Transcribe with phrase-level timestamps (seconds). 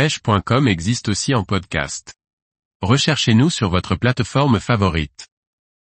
[0.00, 2.14] pêche.com existe aussi en podcast.
[2.80, 5.28] Recherchez-nous sur votre plateforme favorite.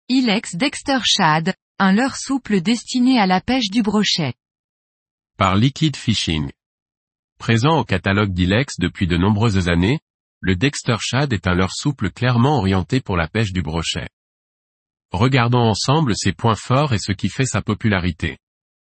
[0.09, 4.35] Ilex Dexter Shad, un leurre souple destiné à la pêche du brochet.
[5.39, 6.51] Par Liquid Fishing.
[7.39, 10.01] Présent au catalogue d'Ilex depuis de nombreuses années,
[10.41, 14.09] le Dexter Shad est un leurre souple clairement orienté pour la pêche du brochet.
[15.13, 18.39] Regardons ensemble ses points forts et ce qui fait sa popularité.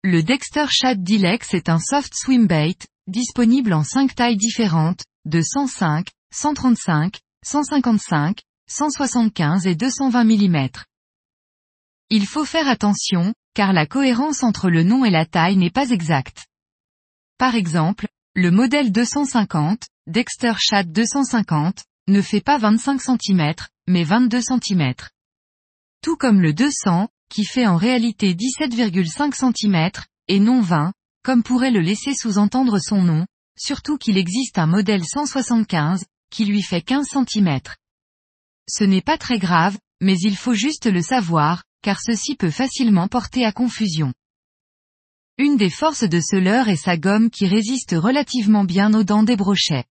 [0.03, 2.77] Le Dexter Shad Dilex est un soft swim bait,
[3.07, 10.69] disponible en 5 tailles différentes, de 105, 135, 155, 175 et 220 mm.
[12.09, 15.89] Il faut faire attention, car la cohérence entre le nom et la taille n'est pas
[15.89, 16.45] exacte.
[17.37, 23.53] Par exemple, le modèle 250, Dexter Shad 250, ne fait pas 25 cm,
[23.87, 24.93] mais 22 cm.
[26.01, 29.91] Tout comme le 200, qui fait en réalité 17,5 cm,
[30.27, 33.25] et non 20, comme pourrait le laisser sous-entendre son nom,
[33.57, 37.59] surtout qu'il existe un modèle 175, qui lui fait 15 cm.
[38.69, 43.07] Ce n'est pas très grave, mais il faut juste le savoir, car ceci peut facilement
[43.07, 44.13] porter à confusion.
[45.37, 49.23] Une des forces de ce leurre est sa gomme qui résiste relativement bien aux dents
[49.23, 49.85] des brochets.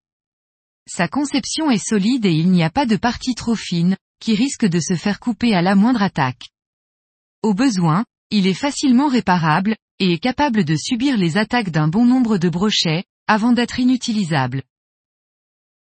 [0.89, 4.67] Sa conception est solide et il n'y a pas de partie trop fine, qui risque
[4.67, 6.51] de se faire couper à la moindre attaque.
[7.43, 12.05] Au besoin, il est facilement réparable, et est capable de subir les attaques d'un bon
[12.05, 14.65] nombre de brochets, avant d'être inutilisable.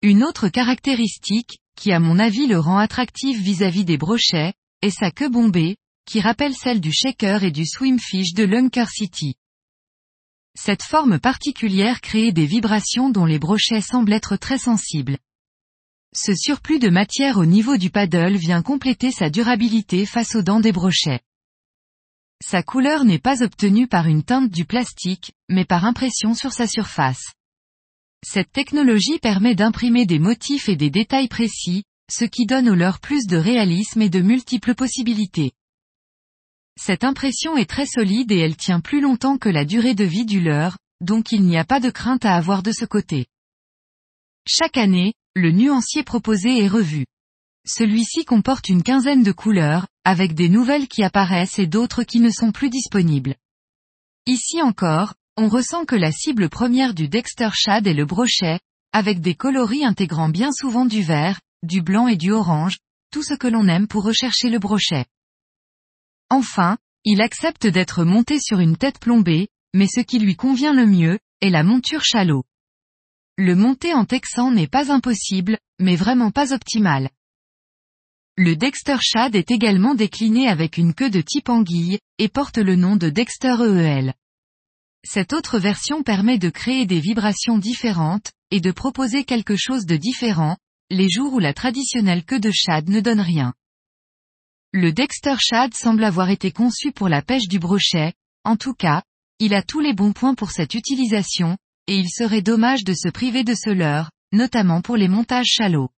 [0.03, 5.11] Une autre caractéristique, qui à mon avis le rend attractif vis-à-vis des brochets, est sa
[5.11, 9.37] queue bombée, qui rappelle celle du shaker et du swimfish de Lunker City.
[10.55, 15.17] Cette forme particulière crée des vibrations dont les brochets semblent être très sensibles.
[16.15, 20.61] Ce surplus de matière au niveau du paddle vient compléter sa durabilité face aux dents
[20.61, 21.21] des brochets.
[22.43, 26.67] Sa couleur n'est pas obtenue par une teinte du plastique, mais par impression sur sa
[26.67, 27.33] surface.
[28.25, 33.01] Cette technologie permet d'imprimer des motifs et des détails précis, ce qui donne au leurre
[33.01, 35.53] plus de réalisme et de multiples possibilités.
[36.79, 40.25] Cette impression est très solide et elle tient plus longtemps que la durée de vie
[40.25, 43.27] du leurre, donc il n'y a pas de crainte à avoir de ce côté.
[44.47, 47.07] Chaque année, le nuancier proposé est revu.
[47.73, 52.31] Celui-ci comporte une quinzaine de couleurs, avec des nouvelles qui apparaissent et d'autres qui ne
[52.31, 53.37] sont plus disponibles.
[54.27, 58.59] Ici encore, on ressent que la cible première du Dexter Shad est le brochet,
[58.93, 62.79] avec des coloris intégrant bien souvent du vert, du blanc et du orange,
[63.13, 65.05] tout ce que l'on aime pour rechercher le brochet.
[66.29, 70.87] Enfin, il accepte d'être monté sur une tête plombée, mais ce qui lui convient le
[70.87, 72.43] mieux, est la monture chalot.
[73.39, 77.11] Le monter en texan n'est pas impossible, mais vraiment pas optimal.
[78.37, 82.77] Le Dexter Shad est également décliné avec une queue de type anguille, et porte le
[82.77, 84.15] nom de Dexter EEL.
[85.05, 89.97] Cette autre version permet de créer des vibrations différentes, et de proposer quelque chose de
[89.97, 90.57] différent,
[90.91, 93.55] les jours où la traditionnelle queue de Shad ne donne rien.
[94.73, 98.13] Le Dexter Shad semble avoir été conçu pour la pêche du brochet,
[98.45, 99.03] en tout cas,
[99.39, 103.09] il a tous les bons points pour cette utilisation, et il serait dommage de se
[103.09, 105.91] priver de ce leurre, notamment pour les montages chalots.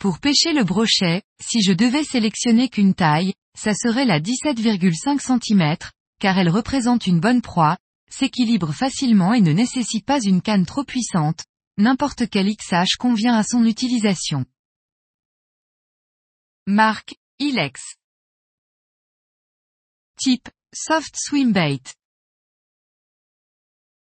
[0.00, 5.76] Pour pêcher le brochet, si je devais sélectionner qu'une taille, ça serait la 17,5 cm,
[6.18, 7.76] car elle représente une bonne proie,
[8.10, 11.44] s'équilibre facilement et ne nécessite pas une canne trop puissante,
[11.76, 14.46] n'importe quel XH convient à son utilisation.
[16.66, 17.82] Marque, Ilex.
[20.16, 21.82] Type, soft swim bait.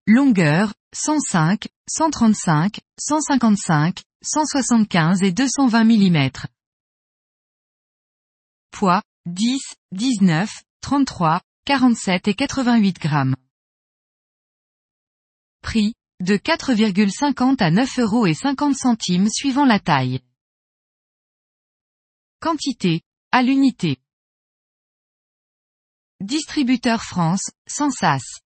[0.06, 6.30] Longueur, 105, 135, 155, 175 et 220 mm.
[8.70, 9.60] Poids, 10,
[9.92, 13.36] 19, 33, 47 et 88 grammes.
[15.62, 20.20] Prix, de 4,50 à 9 euros et 50 centimes suivant la taille.
[22.40, 23.98] Quantité, à l'unité.
[26.20, 28.40] Distributeur France, sans sas.